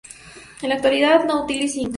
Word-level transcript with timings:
En 0.63 0.69
la 0.69 0.73
actualidad, 0.77 1.25
Nautilus 1.25 1.75
Inc. 1.75 1.89